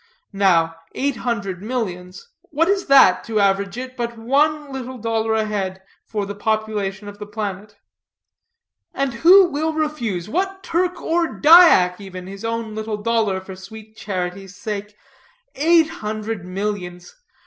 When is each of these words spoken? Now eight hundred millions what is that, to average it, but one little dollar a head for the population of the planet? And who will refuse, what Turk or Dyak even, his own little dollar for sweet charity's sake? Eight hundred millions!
Now 0.33 0.77
eight 0.95 1.17
hundred 1.17 1.61
millions 1.61 2.29
what 2.49 2.67
is 2.67 2.87
that, 2.87 3.23
to 3.25 3.39
average 3.39 3.77
it, 3.77 3.95
but 3.95 4.17
one 4.17 4.73
little 4.73 4.97
dollar 4.97 5.35
a 5.35 5.45
head 5.45 5.83
for 6.07 6.25
the 6.25 6.33
population 6.33 7.07
of 7.07 7.19
the 7.19 7.27
planet? 7.27 7.77
And 8.95 9.13
who 9.13 9.45
will 9.51 9.73
refuse, 9.73 10.27
what 10.27 10.63
Turk 10.63 10.99
or 10.99 11.27
Dyak 11.35 12.01
even, 12.01 12.25
his 12.25 12.43
own 12.43 12.73
little 12.73 12.97
dollar 12.97 13.39
for 13.39 13.55
sweet 13.55 13.95
charity's 13.95 14.55
sake? 14.55 14.95
Eight 15.53 15.87
hundred 15.89 16.43
millions! 16.45 17.13